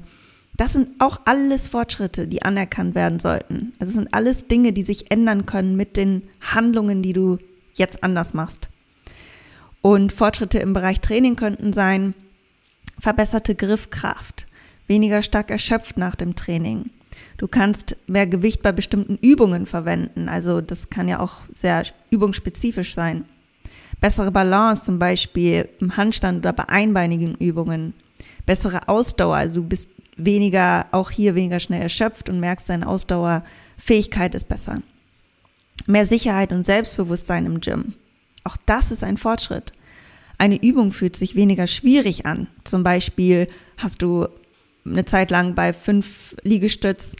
Das 0.57 0.73
sind 0.73 0.89
auch 0.99 1.21
alles 1.25 1.69
Fortschritte, 1.69 2.27
die 2.27 2.41
anerkannt 2.41 2.95
werden 2.95 3.19
sollten. 3.19 3.73
Also 3.79 3.91
es 3.91 3.95
sind 3.95 4.13
alles 4.13 4.47
Dinge, 4.47 4.73
die 4.73 4.83
sich 4.83 5.11
ändern 5.11 5.45
können 5.45 5.75
mit 5.75 5.95
den 5.95 6.23
Handlungen, 6.41 7.01
die 7.01 7.13
du 7.13 7.37
jetzt 7.75 8.03
anders 8.03 8.33
machst. 8.33 8.69
Und 9.81 10.11
Fortschritte 10.11 10.59
im 10.59 10.73
Bereich 10.73 10.99
Training 10.99 11.35
könnten 11.35 11.71
sein, 11.71 12.13
verbesserte 12.99 13.55
Griffkraft, 13.55 14.47
weniger 14.87 15.21
stark 15.21 15.51
erschöpft 15.51 15.97
nach 15.97 16.15
dem 16.15 16.35
Training, 16.35 16.89
Du 17.39 17.47
kannst 17.47 17.95
mehr 18.05 18.27
Gewicht 18.27 18.61
bei 18.61 18.73
bestimmten 18.73 19.17
Übungen 19.21 19.65
verwenden. 19.65 20.27
Also 20.27 20.59
das 20.59 20.89
kann 20.89 21.07
ja 21.07 21.21
auch 21.21 21.37
sehr 21.53 21.83
übungsspezifisch 22.09 22.93
sein. 22.93 23.23
Bessere 24.01 24.29
Balance 24.29 24.83
zum 24.83 24.99
Beispiel 24.99 25.69
im 25.79 25.95
Handstand 25.95 26.39
oder 26.39 26.51
bei 26.51 26.67
einbeinigen 26.67 27.35
Übungen. 27.35 27.93
Bessere 28.45 28.89
Ausdauer, 28.89 29.37
also 29.37 29.61
du 29.61 29.67
bist 29.67 29.87
weniger, 30.17 30.87
auch 30.91 31.11
hier 31.11 31.33
weniger 31.33 31.61
schnell 31.61 31.81
erschöpft 31.81 32.27
und 32.27 32.41
merkst, 32.41 32.69
deine 32.69 32.85
Ausdauerfähigkeit 32.87 34.35
ist 34.35 34.49
besser. 34.49 34.81
Mehr 35.87 36.05
Sicherheit 36.05 36.51
und 36.51 36.65
Selbstbewusstsein 36.65 37.45
im 37.45 37.61
Gym. 37.61 37.93
Auch 38.43 38.57
das 38.65 38.91
ist 38.91 39.03
ein 39.03 39.15
Fortschritt. 39.15 39.71
Eine 40.37 40.61
Übung 40.61 40.91
fühlt 40.91 41.15
sich 41.15 41.35
weniger 41.35 41.67
schwierig 41.67 42.25
an. 42.25 42.47
Zum 42.65 42.83
Beispiel 42.83 43.47
hast 43.77 44.01
du 44.01 44.27
eine 44.85 45.05
Zeit 45.05 45.31
lang 45.31 45.55
bei 45.55 45.73
fünf 45.73 46.35
Liegestütz. 46.43 47.15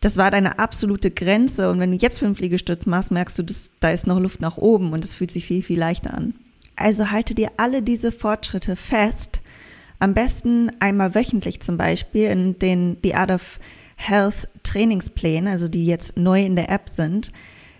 Das 0.00 0.16
war 0.16 0.30
deine 0.30 0.58
absolute 0.58 1.10
Grenze. 1.10 1.70
Und 1.70 1.80
wenn 1.80 1.90
du 1.90 1.96
jetzt 1.96 2.18
fünf 2.18 2.40
Liegestütz 2.40 2.86
machst, 2.86 3.10
merkst 3.10 3.38
du, 3.38 3.42
dass, 3.42 3.70
da 3.80 3.90
ist 3.90 4.06
noch 4.06 4.20
Luft 4.20 4.40
nach 4.40 4.56
oben 4.56 4.92
und 4.92 5.04
es 5.04 5.14
fühlt 5.14 5.30
sich 5.30 5.46
viel, 5.46 5.62
viel 5.62 5.78
leichter 5.78 6.14
an. 6.14 6.34
Also 6.76 7.10
halte 7.10 7.34
dir 7.34 7.50
alle 7.56 7.82
diese 7.82 8.12
Fortschritte 8.12 8.76
fest. 8.76 9.40
Am 9.98 10.14
besten 10.14 10.70
einmal 10.78 11.14
wöchentlich 11.14 11.60
zum 11.60 11.76
Beispiel 11.76 12.28
in 12.30 12.58
den 12.60 12.98
The 13.02 13.16
Art 13.16 13.32
of 13.32 13.58
Health 13.96 14.46
Trainingsplänen, 14.62 15.50
also 15.50 15.66
die 15.66 15.86
jetzt 15.86 16.16
neu 16.16 16.44
in 16.44 16.54
der 16.54 16.70
App 16.70 16.90
sind. 16.92 17.32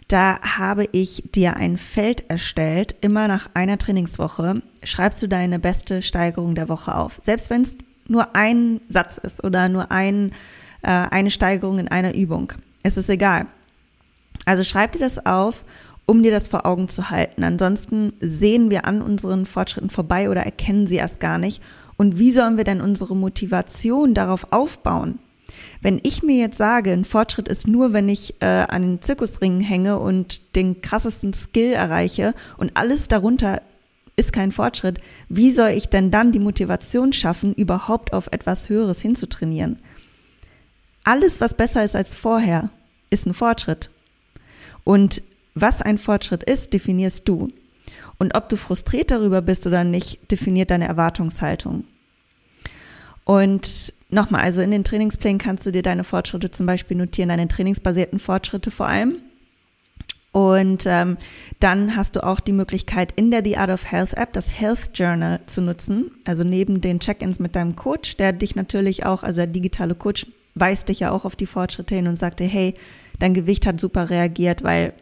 Da 0.08 0.40
habe 0.40 0.88
ich 0.90 1.22
dir 1.32 1.56
ein 1.56 1.76
Feld 1.76 2.28
erstellt. 2.28 2.96
Immer 3.02 3.28
nach 3.28 3.50
einer 3.54 3.78
Trainingswoche 3.78 4.62
schreibst 4.82 5.22
du 5.22 5.28
deine 5.28 5.58
beste 5.58 6.02
Steigerung 6.02 6.54
der 6.54 6.68
Woche 6.68 6.94
auf. 6.94 7.20
Selbst 7.22 7.50
wenn 7.50 7.62
es 7.62 7.76
nur 8.08 8.34
ein 8.34 8.80
Satz 8.88 9.18
ist 9.18 9.44
oder 9.44 9.68
nur 9.68 9.90
ein, 9.92 10.32
äh, 10.82 10.88
eine 10.88 11.30
Steigerung 11.30 11.78
in 11.78 11.88
einer 11.88 12.14
Übung. 12.14 12.52
Es 12.82 12.96
ist 12.96 13.08
egal. 13.08 13.46
Also 14.44 14.64
schreib 14.64 14.92
dir 14.92 15.00
das 15.00 15.24
auf, 15.26 15.64
um 16.06 16.22
dir 16.22 16.30
das 16.30 16.48
vor 16.48 16.64
Augen 16.64 16.88
zu 16.88 17.10
halten. 17.10 17.44
Ansonsten 17.44 18.14
sehen 18.20 18.70
wir 18.70 18.86
an 18.86 19.02
unseren 19.02 19.44
Fortschritten 19.44 19.90
vorbei 19.90 20.30
oder 20.30 20.42
erkennen 20.42 20.86
sie 20.86 20.96
erst 20.96 21.20
gar 21.20 21.36
nicht. 21.36 21.62
Und 21.98 22.18
wie 22.18 22.32
sollen 22.32 22.56
wir 22.56 22.64
denn 22.64 22.80
unsere 22.80 23.14
Motivation 23.14 24.14
darauf 24.14 24.52
aufbauen? 24.52 25.18
Wenn 25.80 26.00
ich 26.02 26.22
mir 26.22 26.36
jetzt 26.36 26.56
sage, 26.56 26.92
ein 26.92 27.04
Fortschritt 27.04 27.48
ist 27.48 27.66
nur, 27.66 27.92
wenn 27.92 28.08
ich 28.08 28.36
äh, 28.40 28.46
an 28.46 28.82
den 28.82 29.02
Zirkusringen 29.02 29.60
hänge 29.60 29.98
und 29.98 30.56
den 30.56 30.80
krassesten 30.80 31.32
Skill 31.32 31.72
erreiche 31.72 32.34
und 32.56 32.76
alles 32.76 33.08
darunter 33.08 33.60
ist 34.18 34.32
kein 34.32 34.52
Fortschritt. 34.52 35.00
Wie 35.28 35.50
soll 35.50 35.70
ich 35.70 35.88
denn 35.88 36.10
dann 36.10 36.32
die 36.32 36.40
Motivation 36.40 37.12
schaffen, 37.12 37.54
überhaupt 37.54 38.12
auf 38.12 38.28
etwas 38.32 38.68
Höheres 38.68 39.00
hinzutrainieren? 39.00 39.78
Alles, 41.04 41.40
was 41.40 41.54
besser 41.54 41.84
ist 41.84 41.96
als 41.96 42.14
vorher, 42.14 42.70
ist 43.10 43.26
ein 43.26 43.34
Fortschritt. 43.34 43.90
Und 44.84 45.22
was 45.54 45.80
ein 45.80 45.98
Fortschritt 45.98 46.42
ist, 46.42 46.72
definierst 46.72 47.28
du. 47.28 47.48
Und 48.18 48.34
ob 48.34 48.48
du 48.48 48.56
frustriert 48.56 49.10
darüber 49.10 49.40
bist 49.40 49.66
oder 49.66 49.84
nicht, 49.84 50.30
definiert 50.30 50.70
deine 50.70 50.88
Erwartungshaltung. 50.88 51.84
Und 53.24 53.94
nochmal, 54.10 54.42
also 54.42 54.62
in 54.62 54.70
den 54.70 54.84
Trainingsplänen 54.84 55.38
kannst 55.38 55.64
du 55.64 55.70
dir 55.70 55.82
deine 55.82 56.02
Fortschritte 56.02 56.50
zum 56.50 56.66
Beispiel 56.66 56.96
notieren, 56.96 57.28
deine 57.28 57.46
trainingsbasierten 57.46 58.18
Fortschritte 58.18 58.70
vor 58.70 58.86
allem. 58.86 59.16
Und 60.32 60.84
ähm, 60.86 61.16
dann 61.58 61.96
hast 61.96 62.16
du 62.16 62.24
auch 62.24 62.40
die 62.40 62.52
Möglichkeit, 62.52 63.12
in 63.16 63.30
der 63.30 63.42
The 63.42 63.56
Art 63.56 63.70
of 63.70 63.90
Health 63.90 64.14
App 64.14 64.32
das 64.32 64.60
Health 64.60 64.90
Journal 64.94 65.40
zu 65.46 65.62
nutzen. 65.62 66.10
Also 66.26 66.44
neben 66.44 66.80
den 66.80 67.00
Check-ins 67.00 67.38
mit 67.38 67.56
deinem 67.56 67.76
Coach, 67.76 68.16
der 68.16 68.32
dich 68.32 68.54
natürlich 68.54 69.06
auch, 69.06 69.22
also 69.22 69.38
der 69.38 69.46
digitale 69.46 69.94
Coach 69.94 70.26
weist 70.54 70.88
dich 70.88 71.00
ja 71.00 71.12
auch 71.12 71.24
auf 71.24 71.36
die 71.36 71.46
Fortschritte 71.46 71.94
hin 71.94 72.08
und 72.08 72.18
sagte, 72.18 72.44
hey, 72.44 72.74
dein 73.18 73.34
Gewicht 73.34 73.66
hat 73.66 73.80
super 73.80 74.10
reagiert, 74.10 74.62
weil 74.62 74.92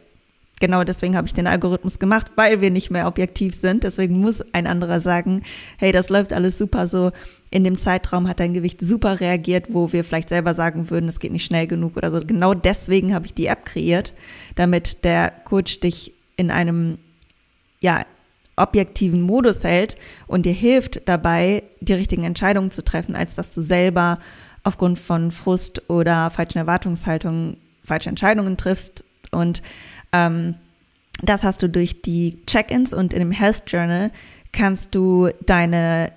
genau 0.59 0.83
deswegen 0.83 1.15
habe 1.15 1.27
ich 1.27 1.33
den 1.33 1.47
Algorithmus 1.47 1.99
gemacht, 1.99 2.31
weil 2.35 2.61
wir 2.61 2.71
nicht 2.71 2.89
mehr 2.89 3.07
objektiv 3.07 3.55
sind. 3.55 3.83
Deswegen 3.83 4.19
muss 4.19 4.43
ein 4.53 4.67
anderer 4.67 4.99
sagen, 4.99 5.43
hey, 5.77 5.91
das 5.91 6.09
läuft 6.09 6.33
alles 6.33 6.57
super 6.57 6.87
so. 6.87 7.11
In 7.49 7.63
dem 7.63 7.77
Zeitraum 7.77 8.27
hat 8.27 8.39
dein 8.39 8.53
Gewicht 8.53 8.81
super 8.81 9.19
reagiert, 9.19 9.67
wo 9.69 9.93
wir 9.93 10.03
vielleicht 10.03 10.29
selber 10.29 10.53
sagen 10.53 10.89
würden, 10.89 11.07
es 11.07 11.19
geht 11.19 11.31
nicht 11.31 11.45
schnell 11.45 11.67
genug 11.67 11.97
oder 11.97 12.11
so. 12.11 12.19
Genau 12.19 12.53
deswegen 12.53 13.13
habe 13.13 13.25
ich 13.25 13.33
die 13.33 13.47
App 13.47 13.65
kreiert, 13.65 14.13
damit 14.55 15.03
der 15.03 15.31
Coach 15.45 15.79
dich 15.79 16.13
in 16.35 16.51
einem, 16.51 16.97
ja, 17.79 18.03
objektiven 18.59 19.21
Modus 19.21 19.63
hält 19.63 19.97
und 20.25 20.47
dir 20.47 20.53
hilft 20.53 21.07
dabei, 21.07 21.61
die 21.79 21.93
richtigen 21.93 22.23
Entscheidungen 22.23 22.71
zu 22.71 22.83
treffen, 22.83 23.15
als 23.15 23.35
dass 23.35 23.51
du 23.51 23.61
selber 23.61 24.17
aufgrund 24.63 24.97
von 24.97 25.29
Frust 25.31 25.87
oder 25.89 26.31
falschen 26.31 26.57
Erwartungshaltungen 26.57 27.57
falsche 27.83 28.09
Entscheidungen 28.09 28.57
triffst 28.57 29.05
und 29.31 29.61
ähm, 30.11 30.55
das 31.21 31.43
hast 31.43 31.63
du 31.63 31.69
durch 31.69 32.01
die 32.01 32.39
Check-ins 32.45 32.93
und 32.93 33.13
in 33.13 33.19
dem 33.19 33.31
Health 33.31 33.63
Journal 33.67 34.11
kannst 34.51 34.93
du 34.93 35.29
deine 35.45 36.11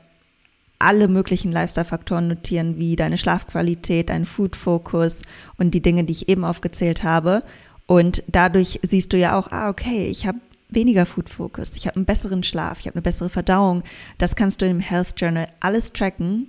alle 0.78 1.08
möglichen 1.08 1.52
Lifestyle-Faktoren 1.52 2.26
notieren, 2.26 2.78
wie 2.78 2.96
deine 2.96 3.18
Schlafqualität, 3.18 4.08
dein 4.08 4.24
Food-Fokus 4.24 5.22
und 5.58 5.72
die 5.72 5.82
Dinge, 5.82 6.04
die 6.04 6.12
ich 6.12 6.28
eben 6.28 6.44
aufgezählt 6.44 7.02
habe. 7.02 7.42
Und 7.86 8.22
dadurch 8.28 8.80
siehst 8.82 9.12
du 9.12 9.18
ja 9.18 9.38
auch, 9.38 9.52
ah, 9.52 9.68
okay, 9.68 10.06
ich 10.06 10.26
habe 10.26 10.38
weniger 10.70 11.04
Food-Fokus, 11.04 11.76
ich 11.76 11.86
habe 11.86 11.96
einen 11.96 12.06
besseren 12.06 12.42
Schlaf, 12.42 12.80
ich 12.80 12.86
habe 12.86 12.94
eine 12.94 13.02
bessere 13.02 13.28
Verdauung. 13.28 13.82
Das 14.16 14.36
kannst 14.36 14.62
du 14.62 14.66
im 14.66 14.80
Health 14.80 15.14
Journal 15.18 15.48
alles 15.60 15.92
tracken 15.92 16.48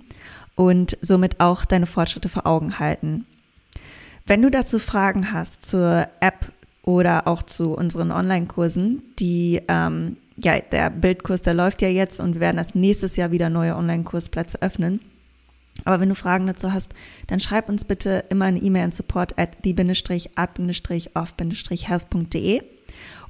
und 0.54 0.96
somit 1.02 1.40
auch 1.40 1.64
deine 1.64 1.86
Fortschritte 1.86 2.28
vor 2.28 2.46
Augen 2.46 2.78
halten. 2.78 3.26
Wenn 4.26 4.42
du 4.42 4.50
dazu 4.50 4.78
Fragen 4.78 5.32
hast 5.32 5.62
zur 5.62 6.06
App 6.20 6.52
oder 6.82 7.26
auch 7.26 7.42
zu 7.42 7.74
unseren 7.74 8.10
Online-Kursen, 8.10 9.02
die, 9.18 9.62
ähm, 9.68 10.16
ja, 10.36 10.60
der 10.60 10.90
Bildkurs, 10.90 11.40
der 11.42 11.54
läuft 11.54 11.80
ja 11.82 11.88
jetzt 11.88 12.20
und 12.20 12.34
wir 12.34 12.40
werden 12.40 12.56
das 12.56 12.74
nächstes 12.74 13.14
Jahr 13.16 13.30
wieder 13.30 13.48
neue 13.50 13.76
Online-Kursplätze 13.76 14.60
öffnen. 14.62 15.00
Aber 15.84 16.00
wenn 16.00 16.08
du 16.08 16.14
Fragen 16.14 16.46
dazu 16.46 16.72
hast, 16.72 16.94
dann 17.26 17.40
schreib 17.40 17.68
uns 17.68 17.84
bitte 17.84 18.24
immer 18.28 18.44
eine 18.46 18.60
E-Mail 18.60 18.84
an 18.84 18.92
support 18.92 19.36
at 19.38 19.64
die-art-off-health.de 19.64 22.62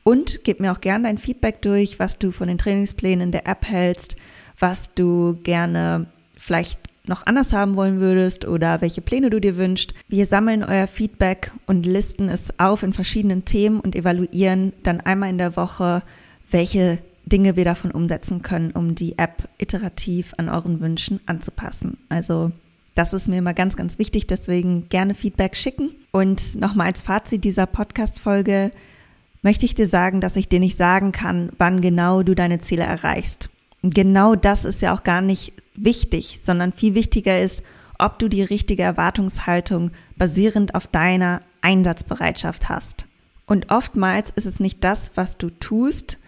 und 0.04 0.44
gib 0.44 0.60
mir 0.60 0.72
auch 0.72 0.80
gerne 0.80 1.04
dein 1.04 1.18
Feedback 1.18 1.62
durch, 1.62 2.00
was 2.00 2.18
du 2.18 2.32
von 2.32 2.48
den 2.48 2.58
Trainingsplänen 2.58 3.30
der 3.30 3.46
App 3.46 3.64
hältst, 3.66 4.16
was 4.58 4.92
du 4.94 5.38
gerne 5.42 6.06
vielleicht 6.36 6.80
noch 7.06 7.26
anders 7.26 7.52
haben 7.52 7.76
wollen 7.76 8.00
würdest 8.00 8.46
oder 8.46 8.80
welche 8.80 9.00
Pläne 9.00 9.30
du 9.30 9.40
dir 9.40 9.56
wünschst. 9.56 9.94
Wir 10.08 10.26
sammeln 10.26 10.62
euer 10.62 10.86
Feedback 10.86 11.52
und 11.66 11.84
listen 11.84 12.28
es 12.28 12.58
auf 12.58 12.82
in 12.82 12.92
verschiedenen 12.92 13.44
Themen 13.44 13.80
und 13.80 13.96
evaluieren 13.96 14.72
dann 14.82 15.00
einmal 15.00 15.30
in 15.30 15.38
der 15.38 15.56
Woche, 15.56 16.02
welche 16.50 16.98
Dinge 17.26 17.56
wir 17.56 17.64
davon 17.64 17.90
umsetzen 17.90 18.42
können, 18.42 18.72
um 18.72 18.94
die 18.94 19.18
App 19.18 19.48
iterativ 19.58 20.34
an 20.36 20.48
euren 20.48 20.80
Wünschen 20.80 21.20
anzupassen. 21.26 21.98
Also 22.08 22.52
das 22.94 23.12
ist 23.12 23.28
mir 23.28 23.38
immer 23.38 23.54
ganz, 23.54 23.76
ganz 23.76 23.98
wichtig, 23.98 24.26
deswegen 24.26 24.88
gerne 24.88 25.14
Feedback 25.14 25.56
schicken. 25.56 25.94
Und 26.10 26.56
nochmal 26.56 26.88
als 26.88 27.02
Fazit 27.02 27.44
dieser 27.44 27.66
Podcast-Folge 27.66 28.70
möchte 29.40 29.64
ich 29.64 29.74
dir 29.74 29.88
sagen, 29.88 30.20
dass 30.20 30.36
ich 30.36 30.48
dir 30.48 30.60
nicht 30.60 30.78
sagen 30.78 31.12
kann, 31.12 31.50
wann 31.58 31.80
genau 31.80 32.22
du 32.22 32.34
deine 32.34 32.60
Ziele 32.60 32.84
erreichst. 32.84 33.50
Genau 33.82 34.34
das 34.36 34.64
ist 34.64 34.80
ja 34.80 34.94
auch 34.94 35.02
gar 35.02 35.20
nicht 35.20 35.52
wichtig, 35.74 36.40
sondern 36.44 36.72
viel 36.72 36.94
wichtiger 36.94 37.40
ist, 37.40 37.62
ob 37.98 38.18
du 38.18 38.28
die 38.28 38.42
richtige 38.42 38.82
Erwartungshaltung 38.82 39.90
basierend 40.16 40.74
auf 40.74 40.86
deiner 40.86 41.40
Einsatzbereitschaft 41.60 42.68
hast. 42.68 43.06
Und 43.46 43.70
oftmals 43.70 44.30
ist 44.30 44.46
es 44.46 44.60
nicht 44.60 44.82
das, 44.84 45.12
was 45.14 45.36
du 45.36 45.50
tust, 45.50 46.18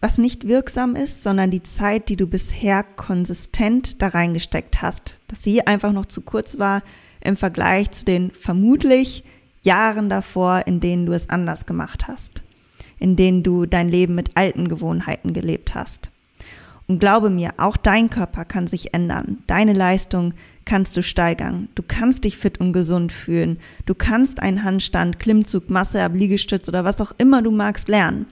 was 0.00 0.18
nicht 0.18 0.48
wirksam 0.48 0.96
ist, 0.96 1.22
sondern 1.22 1.50
die 1.50 1.62
Zeit, 1.62 2.08
die 2.08 2.16
du 2.16 2.26
bisher 2.26 2.82
konsistent 2.82 4.02
da 4.02 4.08
reingesteckt 4.08 4.82
hast, 4.82 5.20
dass 5.28 5.44
sie 5.44 5.66
einfach 5.66 5.92
noch 5.92 6.06
zu 6.06 6.22
kurz 6.22 6.58
war 6.58 6.82
im 7.20 7.36
Vergleich 7.36 7.92
zu 7.92 8.04
den 8.04 8.32
vermutlich 8.32 9.22
Jahren 9.62 10.08
davor, 10.08 10.66
in 10.66 10.80
denen 10.80 11.06
du 11.06 11.12
es 11.12 11.30
anders 11.30 11.66
gemacht 11.66 12.08
hast, 12.08 12.42
in 12.98 13.14
denen 13.14 13.42
du 13.42 13.64
dein 13.64 13.88
Leben 13.88 14.16
mit 14.16 14.36
alten 14.36 14.68
Gewohnheiten 14.68 15.32
gelebt 15.32 15.74
hast. 15.74 16.10
Und 16.88 16.98
glaube 16.98 17.30
mir, 17.30 17.52
auch 17.58 17.76
dein 17.76 18.10
Körper 18.10 18.44
kann 18.44 18.66
sich 18.66 18.92
ändern. 18.92 19.38
Deine 19.46 19.72
Leistung 19.72 20.34
kannst 20.64 20.96
du 20.96 21.02
steigern. 21.02 21.68
Du 21.74 21.82
kannst 21.86 22.24
dich 22.24 22.36
fit 22.36 22.60
und 22.60 22.72
gesund 22.72 23.12
fühlen. 23.12 23.58
Du 23.86 23.94
kannst 23.94 24.40
einen 24.40 24.64
Handstand, 24.64 25.18
Klimmzug, 25.18 25.70
Masse, 25.70 26.06
Liegestütz 26.12 26.68
oder 26.68 26.84
was 26.84 27.00
auch 27.00 27.12
immer 27.18 27.42
du 27.42 27.50
magst 27.50 27.88
lernen. 27.88 28.26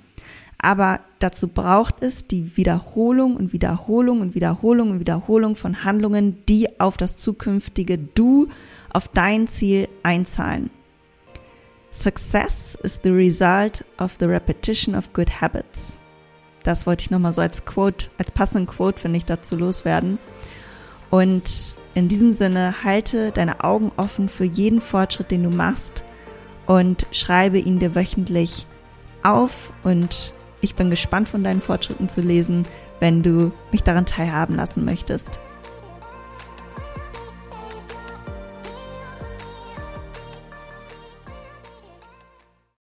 Aber 0.62 1.00
dazu 1.20 1.48
braucht 1.48 2.02
es 2.02 2.26
die 2.26 2.56
Wiederholung 2.56 3.36
und 3.36 3.52
Wiederholung 3.54 4.20
und 4.20 4.34
Wiederholung 4.34 4.90
und 4.90 5.00
Wiederholung 5.00 5.56
von 5.56 5.84
Handlungen, 5.84 6.44
die 6.48 6.78
auf 6.80 6.98
das 6.98 7.16
zukünftige 7.16 7.96
Du, 7.96 8.48
auf 8.92 9.08
dein 9.08 9.48
Ziel 9.48 9.88
einzahlen. 10.02 10.70
Success 11.92 12.78
is 12.82 13.00
the 13.02 13.10
result 13.10 13.84
of 13.98 14.16
the 14.20 14.26
repetition 14.26 14.94
of 14.94 15.12
good 15.12 15.40
habits. 15.40 15.96
Das 16.62 16.86
wollte 16.86 17.02
ich 17.02 17.10
nochmal 17.10 17.32
so 17.32 17.40
als 17.40 17.64
Quote, 17.64 18.08
als 18.18 18.30
passenden 18.30 18.66
Quote, 18.66 19.00
finde 19.00 19.18
ich, 19.18 19.24
dazu 19.24 19.56
loswerden. 19.56 20.18
Und 21.10 21.76
in 21.94 22.08
diesem 22.08 22.34
Sinne, 22.34 22.74
halte 22.84 23.32
deine 23.32 23.64
Augen 23.64 23.90
offen 23.96 24.28
für 24.28 24.44
jeden 24.44 24.80
Fortschritt, 24.80 25.30
den 25.30 25.42
du 25.42 25.56
machst 25.56 26.04
und 26.66 27.06
schreibe 27.10 27.58
ihn 27.58 27.78
dir 27.78 27.94
wöchentlich 27.94 28.66
auf 29.22 29.72
und 29.82 30.32
ich 30.60 30.74
bin 30.74 30.90
gespannt 30.90 31.28
von 31.28 31.42
deinen 31.42 31.62
Fortschritten 31.62 32.08
zu 32.08 32.20
lesen, 32.20 32.64
wenn 33.00 33.22
du 33.22 33.50
mich 33.72 33.82
daran 33.82 34.06
teilhaben 34.06 34.56
lassen 34.56 34.84
möchtest. 34.84 35.40